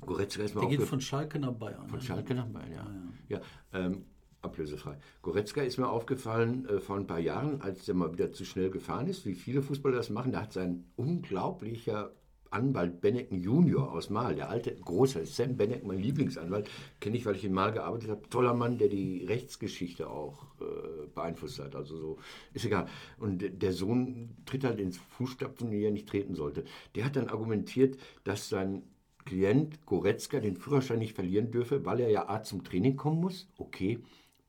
[0.06, 1.88] Goretzka ist mal Der geht von Schalke nach Bayern.
[1.88, 2.04] Von ne?
[2.04, 2.86] Schalke nach Bayern, ja.
[3.28, 3.40] ja,
[3.72, 3.86] ja.
[3.86, 4.04] ähm,
[4.42, 4.98] ablösefrei.
[5.22, 8.70] Goretzka ist mir aufgefallen äh, vor ein paar Jahren, als der mal wieder zu schnell
[8.70, 10.32] gefahren ist, wie viele Fußballer das machen.
[10.32, 12.12] Da hat sein unglaublicher
[12.54, 17.34] Anwalt Bennecken Junior aus Mal, der alte große Sam Bennecken, mein Lieblingsanwalt, kenne ich, weil
[17.34, 18.28] ich in Mal gearbeitet habe.
[18.30, 21.74] Toller Mann, der die Rechtsgeschichte auch äh, beeinflusst hat.
[21.74, 22.18] Also so,
[22.52, 22.86] ist egal.
[23.18, 26.64] Und der Sohn tritt halt ins Fußstapfen, die er nicht treten sollte.
[26.94, 28.84] Der hat dann argumentiert, dass sein
[29.24, 33.48] Klient Goretzka den Führerschein nicht verlieren dürfe, weil er ja A zum Training kommen muss.
[33.56, 34.00] Okay,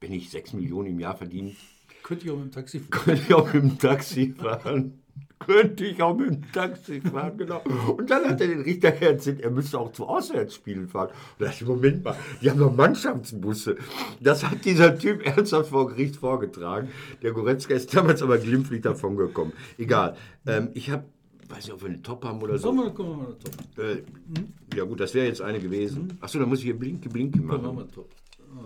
[0.02, 1.56] wenn ich 6 Millionen im Jahr verdiene.
[2.04, 2.92] Könnte ich auch mit dem Taxi fahren.
[2.92, 5.02] Könnte ich auch mit dem Taxi fahren.
[5.40, 7.62] Könnte ich auch mit dem Taxi fahren, genau.
[7.98, 11.10] Und dann hat er den Richter erzählt, er müsste auch zu Auswärtsspielen fahren.
[11.10, 13.76] Und da dachte ich, Moment mal, die haben doch Mannschaftsbusse.
[14.22, 16.90] Das hat dieser Typ ernsthaft vor Gericht vorgetragen.
[17.22, 19.54] Der Goretzka ist damals aber glimpflich davon gekommen.
[19.78, 20.16] Egal.
[20.48, 21.06] Ähm, ich habe
[21.50, 22.74] weiß nicht, ob wir eine Top haben oder so.
[22.74, 23.54] Sollen wir, kommen wir mal eine Top.
[23.78, 24.04] Äh,
[24.38, 24.54] hm?
[24.76, 26.10] Ja gut, das wäre jetzt eine gewesen.
[26.10, 26.18] Hm?
[26.22, 27.64] Achso, dann muss ich hier Blinky Blinky machen.
[27.64, 28.10] Dann machen wir Top.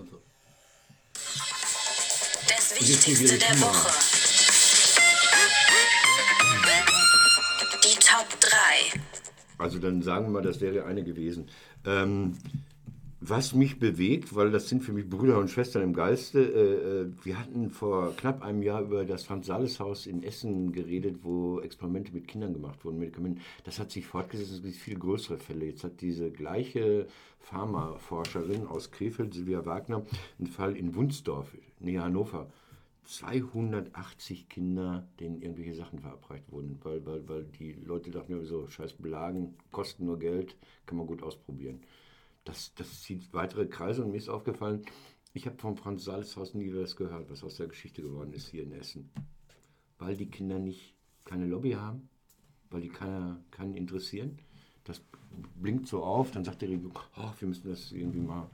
[0.09, 0.21] top.
[2.47, 3.89] Das Wichtigste der Woche.
[7.83, 8.49] Die Top 3.
[9.57, 11.49] Also dann sagen wir mal, das wäre eine gewesen.
[11.85, 12.37] Ähm,
[13.21, 16.39] was mich bewegt, weil das sind für mich Brüder und Schwestern im Geiste.
[16.39, 21.59] Äh, äh, wir hatten vor knapp einem Jahr über das Franz-Sales-Haus in Essen geredet, wo
[21.59, 22.99] Experimente mit Kindern gemacht wurden.
[22.99, 23.41] Medikamenten.
[23.65, 25.65] Das hat sich fortgesetzt, es gibt viel größere Fälle.
[25.65, 27.07] Jetzt hat diese gleiche
[27.39, 30.05] Pharmaforscherin aus Krefeld, Silvia Wagner,
[30.37, 32.49] einen Fall in Wunsdorf, nähe Hannover.
[33.03, 38.93] 280 Kinder, denen irgendwelche Sachen verabreicht wurden, weil, weil, weil die Leute dachten, so scheiß
[38.93, 40.55] Belagen, kosten nur Geld,
[40.85, 41.79] kann man gut ausprobieren
[42.45, 44.83] das, das zieht weitere Kreise und mir ist aufgefallen,
[45.33, 48.63] ich habe vom Franz Salzhaus nie das gehört, was aus der Geschichte geworden ist hier
[48.63, 49.11] in Essen.
[49.99, 52.09] Weil die Kinder nicht keine Lobby haben,
[52.71, 54.39] weil die keiner, keinen interessieren.
[54.83, 55.01] Das
[55.61, 58.49] blinkt so auf, dann sagt der Regierung, oh, wir müssen das irgendwie mal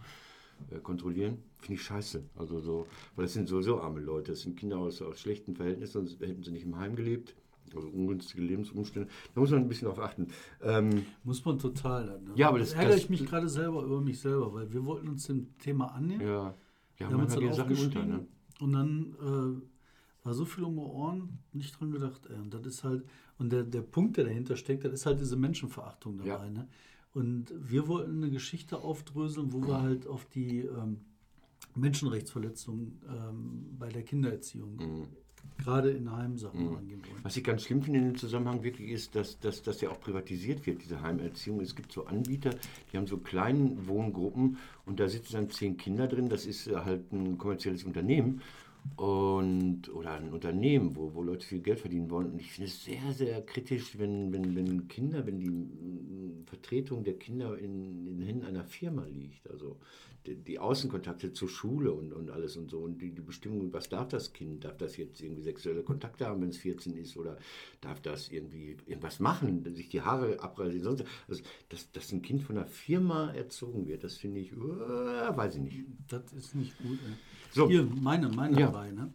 [0.70, 1.42] äh, kontrollieren.
[1.60, 2.24] Finde ich scheiße.
[2.36, 4.34] Also so, weil das sind sowieso arme Leute.
[4.34, 7.36] Das sind Kinder aus, aus schlechten Verhältnissen, sonst hätten sie nicht im Heim gelebt
[7.74, 9.10] also ungünstige Lebensumstände.
[9.34, 10.28] Da muss man ein bisschen drauf achten.
[10.62, 12.22] Ähm, muss man total.
[12.22, 12.32] Ne?
[12.36, 15.28] Ja, aber das ärgere ich mich gerade selber über mich selber, weil wir wollten uns
[15.28, 16.26] dem Thema annehmen.
[16.26, 16.54] Ja,
[16.98, 18.28] wir haben uns dann aufgeschrieben ne?
[18.60, 22.28] und dann äh, war so viel um die Ohren, nicht dran gedacht.
[22.30, 22.38] Ey.
[22.38, 23.06] Und das ist halt,
[23.38, 26.46] und der, der Punkt, der dahinter steckt, das ist halt diese Menschenverachtung dabei.
[26.46, 26.50] Ja.
[26.50, 26.68] Ne?
[27.14, 31.02] Und wir wollten eine Geschichte aufdröseln, wo wir halt auf die ähm,
[31.76, 35.08] Menschenrechtsverletzungen ähm, bei der Kindererziehung mhm
[35.58, 36.78] gerade in Heimsachen mhm.
[36.78, 37.24] angehen wollen.
[37.24, 40.00] Was ich ganz schlimm finde in dem Zusammenhang wirklich ist, dass, dass, dass ja auch
[40.00, 41.62] privatisiert wird, diese Heimerziehung.
[41.62, 42.52] Es gibt so Anbieter,
[42.92, 46.30] die haben so kleine Wohngruppen und da sitzen dann zehn Kinder drin.
[46.30, 48.42] Das ist äh, halt ein kommerzielles Unternehmen
[48.96, 52.32] und, oder ein Unternehmen, wo, wo Leute viel Geld verdienen wollen.
[52.32, 57.18] Und ich finde es sehr, sehr kritisch, wenn, wenn, wenn Kinder, wenn die Vertretung der
[57.18, 59.50] Kinder in, in den Händen einer Firma liegt.
[59.50, 59.78] Also
[60.26, 63.90] die, die Außenkontakte zur Schule und, und alles und so und die, die Bestimmung, was
[63.90, 64.64] darf das Kind?
[64.64, 67.38] Darf das jetzt irgendwie sexuelle Kontakte haben, wenn es 14 ist oder
[67.82, 70.82] darf das irgendwie irgendwas machen, sich die Haare abreißen?
[70.82, 74.80] Sonst, also, dass, dass ein Kind von einer Firma erzogen wird, das finde ich, uh,
[74.80, 75.84] weiß ich nicht.
[76.08, 77.00] Das ist nicht gut.
[77.06, 77.14] Ey.
[77.52, 77.68] So.
[77.68, 78.72] Hier, meine, meine Ja.
[78.72, 78.92] drei.
[78.92, 79.14] Ne?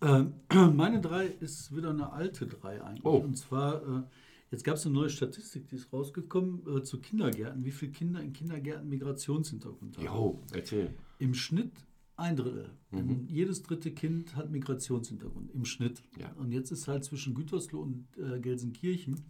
[0.00, 0.34] Ähm,
[0.76, 3.04] meine drei ist wieder eine alte drei eigentlich.
[3.04, 3.16] Oh.
[3.18, 4.02] Und zwar, äh,
[4.50, 8.20] jetzt gab es eine neue Statistik, die ist rausgekommen äh, zu Kindergärten, wie viele Kinder
[8.20, 10.04] in Kindergärten Migrationshintergrund haben.
[10.04, 10.94] Jo, erzähl.
[11.18, 11.72] Im Schnitt
[12.16, 12.70] ein Drittel.
[12.92, 15.50] Denn Jedes dritte Kind hat Migrationshintergrund.
[15.54, 16.02] Im Schnitt.
[16.16, 16.20] Mhm.
[16.20, 16.32] Ja.
[16.32, 19.20] Und jetzt ist halt zwischen Gütersloh und äh, Gelsenkirchen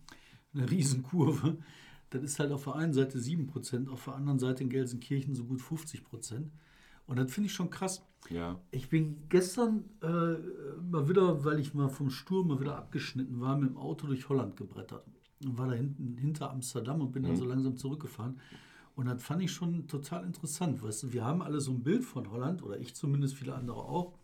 [0.55, 1.59] eine Riesenkurve.
[2.11, 5.45] Das ist halt auf der einen Seite 7%, auf der anderen Seite in Gelsenkirchen so
[5.45, 6.51] gut 50%.
[7.13, 8.03] Und das finde ich schon krass.
[8.31, 8.59] Ja.
[8.71, 10.07] Ich bin gestern äh,
[10.81, 14.31] mal wieder, weil ich mal vom Sturm mal wieder abgeschnitten war, mit dem Auto durch
[14.31, 15.05] Holland gebrettert.
[15.45, 18.41] Und war da hinten hinter Amsterdam und bin dann so langsam zurückgefahren.
[18.97, 20.83] Und das fand ich schon total interessant.
[20.83, 23.77] Weißt du, wir haben alle so ein Bild von Holland, oder ich zumindest, viele andere
[23.77, 24.15] auch,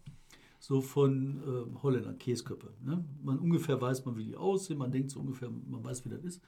[0.58, 2.72] so von äh, Holländern, Käsköppe.
[2.82, 3.04] Ne?
[3.22, 6.24] Man ungefähr weiß man, wie die aussehen, man denkt so ungefähr, man weiß, wie das
[6.24, 6.40] ist.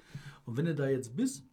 [0.46, 1.44] Und wenn du da jetzt bist,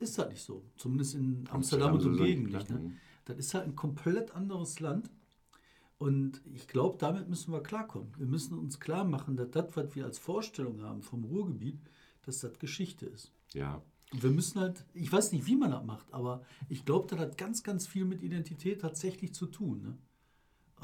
[0.00, 0.64] ist das nicht so.
[0.74, 2.70] Zumindest in Amsterdam, und so Umgegend sind, nicht.
[2.70, 2.92] Ne?
[3.26, 5.10] Das ist halt ein komplett anderes Land.
[5.98, 8.12] Und ich glaube, damit müssen wir klarkommen.
[8.16, 11.78] Wir müssen uns klar machen, dass das, was wir als Vorstellung haben vom Ruhrgebiet,
[12.22, 13.32] dass das Geschichte ist.
[13.52, 13.82] Ja.
[14.12, 17.18] Und wir müssen halt, ich weiß nicht, wie man das macht, aber ich glaube, das
[17.18, 19.82] hat ganz, ganz viel mit Identität tatsächlich zu tun.
[19.82, 19.98] Ne?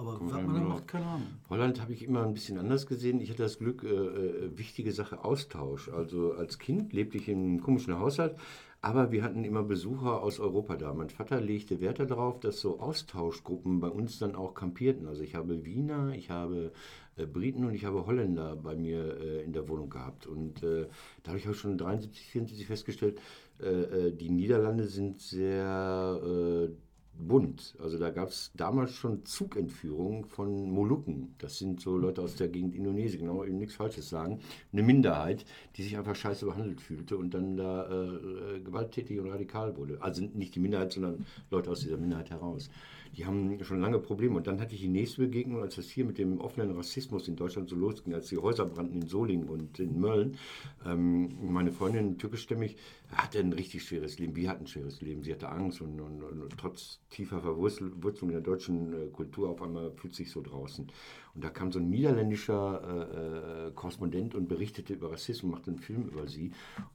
[0.02, 1.28] Aber was man da macht, keine Ahnung.
[1.48, 3.20] Holland habe ich immer ein bisschen anders gesehen.
[3.20, 5.88] Ich hatte das Glück, äh, äh, wichtige Sache Austausch.
[5.88, 8.36] Also als Kind lebte ich in einem komischen Haushalt,
[8.80, 10.92] aber wir hatten immer Besucher aus Europa da.
[10.92, 15.06] Mein Vater legte Wert darauf, dass so Austauschgruppen bei uns dann auch kampierten.
[15.06, 16.72] Also ich habe Wiener, ich habe
[17.16, 20.26] äh, Briten und ich habe Holländer bei mir äh, in der Wohnung gehabt.
[20.26, 20.88] Und äh,
[21.22, 23.20] da habe ich auch schon 73, 74 festgestellt,
[23.60, 26.68] äh, äh, die Niederlande sind sehr
[27.18, 27.74] bunt.
[27.78, 31.34] Also da gab es damals schon Zugentführungen von Molukken.
[31.38, 34.40] Das sind so Leute aus der Gegend Indonesien, genau, eben nichts Falsches sagen.
[34.72, 35.44] Eine Minderheit,
[35.76, 40.00] die sich einfach scheiße behandelt fühlte und dann da äh, äh, gewalttätig und radikal wurde.
[40.00, 42.70] Also nicht die Minderheit, sondern Leute aus dieser Minderheit heraus.
[43.16, 44.36] Die haben schon lange Probleme.
[44.36, 47.36] Und dann hatte ich die nächste Begegnung, als das hier mit dem offenen Rassismus in
[47.36, 50.38] Deutschland so losging, als die Häuser brannten in Solingen und in Mölln.
[50.86, 52.76] Ähm, meine Freundin, türkischstämmig,
[53.12, 54.34] hatte ein richtig schweres Leben.
[54.36, 55.22] Wir hatten ein schweres Leben.
[55.22, 59.60] Sie hatte Angst und, und, und trotz tiefer Verwurzelung in der deutschen äh, Kultur auf
[59.60, 60.90] einmal fühlt sich so draußen.
[61.34, 65.80] Und da kam so ein niederländischer äh, äh, Korrespondent und berichtete über Rassismus, machte einen
[65.80, 66.52] Film über sie.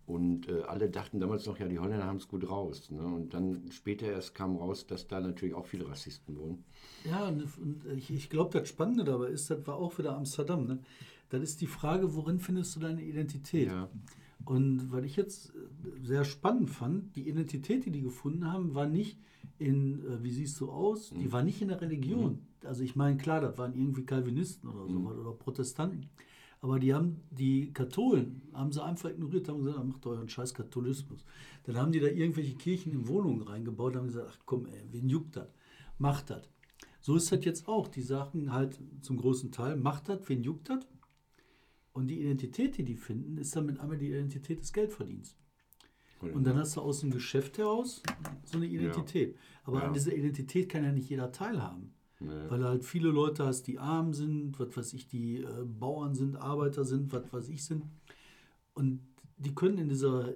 [0.08, 2.90] Und äh, alle dachten damals noch, ja, die Holländer haben es gut raus.
[2.90, 3.02] Ne?
[3.02, 6.64] Und dann später erst kam raus, dass da natürlich auch viele Rassisten wohnen.
[7.06, 10.66] Ja, und und ich, ich glaube, das Spannende dabei ist, das war auch wieder Amsterdam.
[10.66, 10.80] Ne?
[11.30, 13.68] Das ist die Frage, worin findest du deine Identität?
[13.68, 13.90] Ja.
[14.48, 18.88] Und was ich jetzt äh, sehr spannend fand, die Identität, die die gefunden haben, war
[18.88, 19.20] nicht
[19.60, 22.40] in, äh, wie siehst du aus, die war nicht in der Religion.
[22.64, 26.10] Also ich meine, klar, das waren irgendwie Calvinisten oder so oder Protestanten.
[26.62, 30.54] Aber die haben, die Katholen, haben sie einfach ignoriert, haben gesagt, "Ah, macht euren scheiß
[30.54, 31.26] Katholismus.
[31.66, 35.10] Dann haben die da irgendwelche Kirchen in Wohnungen reingebaut, haben gesagt, ach komm, ey, wen
[35.10, 35.50] juckt das?
[36.00, 36.50] Macht das.
[37.02, 37.90] So ist das jetzt auch.
[37.90, 40.88] Die sagen halt zum großen Teil, macht das, wen juckt das?
[41.98, 45.36] Und die Identität, die die finden, ist damit einmal die Identität des Geldverdienens.
[46.22, 48.04] Und dann hast du aus dem Geschäft heraus
[48.44, 49.36] so eine Identität.
[49.64, 49.88] Aber Ja.
[49.88, 51.96] an dieser Identität kann ja nicht jeder teilhaben.
[52.20, 52.50] Nee.
[52.50, 56.36] Weil halt viele Leute hast, die arm sind, was weiß ich, die äh, Bauern sind,
[56.36, 57.84] Arbeiter sind, was weiß ich sind.
[58.76, 59.00] Und
[59.38, 60.36] die können in dieser,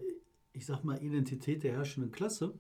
[0.54, 2.56] ich sag mal, Identität der herrschenden Klasse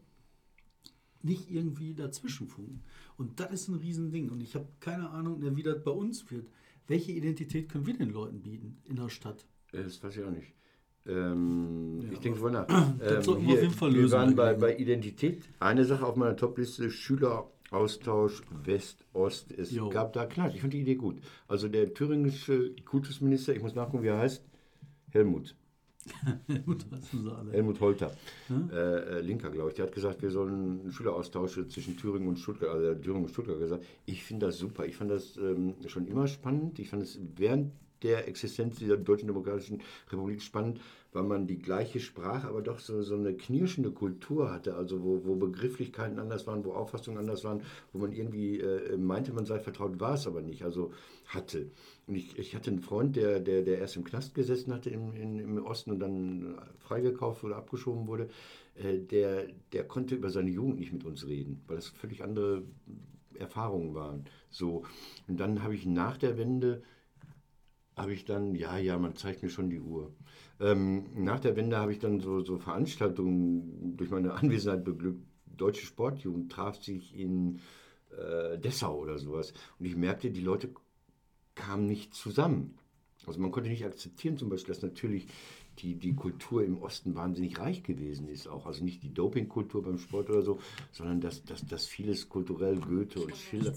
[1.23, 2.83] nicht irgendwie dazwischen funken.
[3.17, 4.29] Und das ist ein Riesending.
[4.29, 6.47] Und ich habe keine Ahnung, wie das bei uns wird.
[6.91, 9.45] Welche Identität können wir den Leuten bieten in der Stadt?
[9.71, 10.54] Äh, Das weiß ich auch nicht.
[11.08, 12.67] Ähm, Ja, ich denke wohl nach.
[12.69, 15.41] Ähm, wir auf jeden Fall wir lösen, waren bei, bei Identität.
[15.60, 19.54] Eine Sache auf meiner Topliste: Schüleraustausch West-Ost.
[19.54, 19.88] Es Jo.
[19.89, 21.21] gab da, klar, ich fand die Idee gut.
[21.47, 24.43] Also der thüringische Kultusminister, ich muss nachgucken, wie er heißt,
[25.12, 25.56] Helmut.
[27.38, 27.52] Alle.
[27.52, 28.12] Helmut Holter,
[28.50, 32.38] äh, äh, Linker, glaube ich, der hat gesagt, wir sollen einen Schüleraustausch zwischen Thüringen und
[32.38, 33.86] Stuttgart, also Thüringen und Stuttgart gesagt.
[34.06, 34.86] Ich finde das super.
[34.86, 36.80] Ich fand das ähm, schon immer spannend.
[36.80, 37.71] Ich fand es während
[38.03, 40.79] der Existenz dieser Deutschen Demokratischen Republik spannend,
[41.13, 45.25] weil man die gleiche Sprache, aber doch so, so eine knirschende Kultur hatte, also wo,
[45.25, 49.59] wo Begrifflichkeiten anders waren, wo Auffassungen anders waren, wo man irgendwie äh, meinte, man sei
[49.59, 50.93] vertraut, war es aber nicht, also
[51.27, 51.69] hatte.
[52.07, 55.13] Und ich, ich hatte einen Freund, der, der, der erst im Knast gesessen hatte im,
[55.15, 58.29] in, im Osten und dann freigekauft oder abgeschoben wurde,
[58.75, 62.63] äh, der, der konnte über seine Jugend nicht mit uns reden, weil das völlig andere
[63.37, 64.25] Erfahrungen waren.
[64.49, 64.83] So.
[65.27, 66.83] Und dann habe ich nach der Wende
[67.95, 70.13] habe ich dann, ja, ja, man zeigt mir schon die Uhr.
[70.60, 75.23] Ähm, nach der Wende habe ich dann so, so Veranstaltungen durch meine Anwesenheit beglückt.
[75.45, 77.60] Deutsche Sportjugend traf sich in
[78.17, 79.54] äh, Dessau oder sowas.
[79.80, 80.69] Und ich merkte, die Leute
[81.56, 82.77] kamen nicht zusammen.
[83.27, 85.27] Also man konnte nicht akzeptieren zum Beispiel, dass natürlich
[85.80, 88.47] die, die Kultur im Osten wahnsinnig reich gewesen ist.
[88.47, 90.60] Auch also nicht die Dopingkultur beim Sport oder so,
[90.91, 93.73] sondern dass, dass, dass vieles kulturell Goethe und Schiller.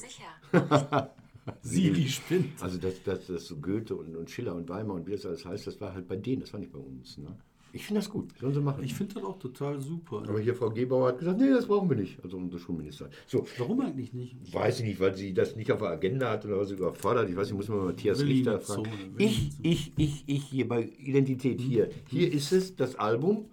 [1.63, 2.63] Siri spinnt.
[2.63, 5.45] Also dass, dass, dass so Goethe und, und Schiller und Weimar und wie das alles
[5.45, 7.19] heißt, das war halt bei denen, das war nicht bei uns.
[7.19, 7.37] Ne?
[7.75, 8.85] Ich finde das gut, sollen sie machen.
[8.85, 10.23] Ich finde das auch total super.
[10.29, 13.13] Aber hier Frau Gebauer hat gesagt, nee, das brauchen wir nicht, also unsere Schulministerin.
[13.27, 14.37] So, Warum eigentlich nicht?
[14.55, 17.29] weiß ich nicht, weil sie das nicht auf der Agenda hat oder weil sie überfordert.
[17.29, 19.17] Ich weiß nicht, muss man mal Matthias Richter fragen.
[19.19, 21.91] Ich, ich, ich, ich hier bei Identität hier.
[22.09, 23.47] Hier ist es, das Album,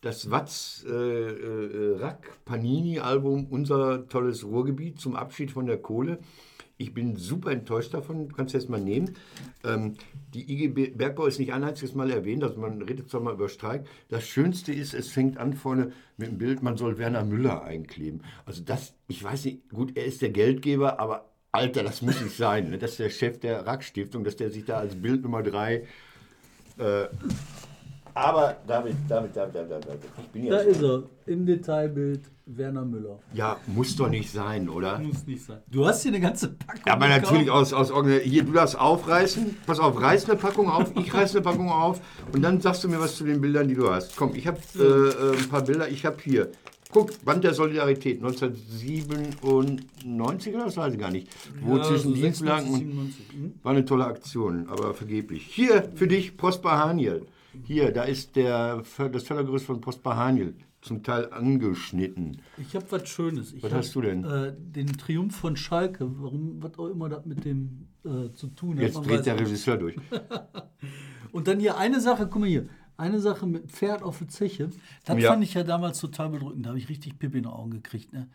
[0.00, 6.18] das Watz äh, äh, Rack Panini Album, unser tolles Ruhrgebiet zum Abschied von der Kohle.
[6.78, 9.14] Ich bin super enttäuscht davon, du kannst jetzt mal nehmen.
[9.64, 9.94] Ähm,
[10.34, 13.32] die IG Be- Bergbau ist nicht ein einziges Mal erwähnt, also man redet zwar mal
[13.34, 13.86] über Streik.
[14.08, 18.20] Das Schönste ist, es fängt an vorne mit dem Bild, man soll Werner Müller einkleben.
[18.44, 22.36] Also das, ich weiß nicht, gut, er ist der Geldgeber, aber Alter, das muss nicht
[22.36, 22.68] sein.
[22.68, 22.76] Ne?
[22.76, 25.86] Das ist der Chef der Rack-Stiftung, dass der sich da als Bild Nummer drei.
[26.76, 27.06] Äh,
[28.16, 33.18] aber David, David, David, David, David, ich bin Da ist er, im Detailbild Werner Müller.
[33.34, 34.98] Ja, muss doch nicht sein, oder?
[35.00, 35.58] Muss nicht sein.
[35.70, 36.80] Du hast hier eine ganze Packung.
[36.86, 37.24] Aber gekauft.
[37.24, 39.58] natürlich aus, aus Hier, du darfst aufreißen.
[39.66, 42.00] Pass auf, reiß eine Packung auf, ich reiß eine Packung auf
[42.32, 44.16] und dann sagst du mir was zu den Bildern, die du hast.
[44.16, 45.88] Komm, ich habe äh, äh, ein paar Bilder.
[45.88, 46.48] Ich habe hier.
[46.92, 51.28] Guck, Band der Solidarität, 1997 oder das weiß ich gar nicht.
[51.60, 53.26] Wo Ja, zwischen so Dienstlagen 96, und 97.
[53.32, 53.54] Hm?
[53.62, 55.44] war eine tolle Aktion, aber vergeblich.
[55.46, 57.26] Hier für dich Prosper Haniel.
[57.64, 62.40] Hier, da ist der, das Fördergerüst von Prosper Haniel zum Teil angeschnitten.
[62.58, 63.52] Ich habe was Schönes.
[63.52, 64.24] Ich Was hab, hast du denn?
[64.24, 66.06] Äh, den Triumph von Schalke.
[66.20, 68.84] Warum, was auch immer das mit dem äh, zu tun hat.
[68.84, 69.38] Jetzt dreht der.
[69.38, 69.96] Regisseur durch.
[71.32, 72.68] Und dann hier eine Sache, guck mal hier.
[72.96, 74.70] Eine Sache mit Pferd auf der Zeche.
[75.04, 75.30] Das Ja.
[75.32, 76.64] fand ich ja damals total bedrückend.
[76.64, 78.12] Da habe ich richtig Pippi in die Augen gekriegt.
[78.12, 78.28] Ne?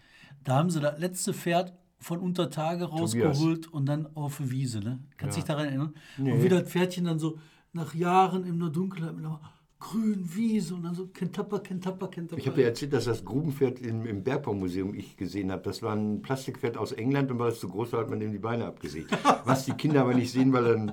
[0.43, 4.79] Da haben sie das letzte Pferd von unter Tage rausgeholt und dann auf die Wiese.
[4.81, 4.99] Ne?
[5.17, 5.93] Kannst dich daran erinnern?
[6.17, 7.39] Und wie das Pferdchen dann so
[7.73, 9.41] nach Jahren in der Dunkelheit mit einer
[9.79, 12.39] grünen Wiese und dann so Kentapper, Kentapper, Kentapper.
[12.39, 15.63] Ich habe dir erzählt, dass das Grubenpferd im, im Bergbaumuseum ich gesehen habe.
[15.63, 18.31] Das war ein Plastikpferd aus England und weil es zu groß war, hat man dem
[18.31, 19.09] die Beine abgesägt.
[19.45, 20.91] Was die Kinder aber nicht sehen, weil dann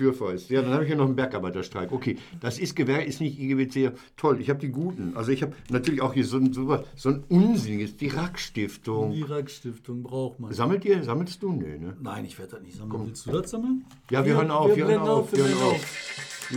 [0.00, 0.48] Tür vor ist.
[0.48, 1.92] Ja, dann habe ich ja noch einen Bergarbeiterstreik.
[1.92, 3.92] Okay, das ist Gewehr, ist nicht IGBC.
[4.16, 5.14] Toll, ich habe die guten.
[5.14, 9.12] Also ich habe natürlich auch hier so ein, so, so ein unsinniges, die Rack-Stiftung.
[9.12, 10.54] Die Rack-Stiftung braucht man.
[10.54, 11.04] Sammelt ihr?
[11.04, 11.52] Sammelst du?
[11.52, 11.94] Nee, ne?
[12.00, 13.08] Nein, ich werde das nicht sammeln.
[13.08, 13.84] Willst du das sammeln?
[14.10, 15.86] Ja, wir hören auf, Wir wir hören auf, wir wir hören auf.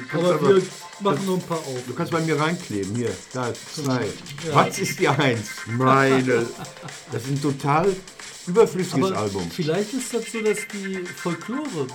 [0.10, 0.62] Kannst Aber aber- wir
[1.02, 1.84] machen noch ein paar auf.
[1.86, 2.96] Du kannst bei mir reinkleben.
[2.96, 4.06] Hier, da, zwei.
[4.54, 5.50] Was ist die Eins?
[5.68, 6.46] Meine.
[7.12, 7.94] Das ist ein total
[8.48, 9.44] überflüssiges Aber Album.
[9.52, 11.88] vielleicht ist das so, dass die Folklore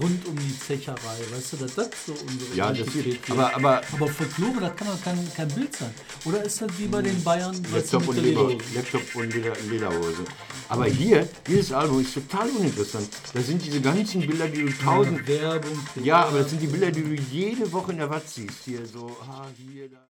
[0.00, 3.82] rund um die Zecherei, weißt du, dass das so unsere Ja, das ist, aber, aber
[3.92, 5.90] aber Folklore, das kann doch kein, kein Bild sein.
[6.24, 8.74] Oder ist das wie bei den Bayern, weißt du, Laptop und, Leder, Lederhose?
[8.74, 10.24] Laptop und Leder, Lederhose.
[10.68, 13.08] Aber hier, dieses Album ist total uninteressant.
[13.32, 15.26] Da sind diese ganzen Bilder, die du tausend.
[15.26, 15.78] Werbung.
[16.02, 18.64] Ja, aber das sind die Bilder, die du jede Woche in der Watz siehst.
[18.64, 19.98] Hier so, ah, hier, da.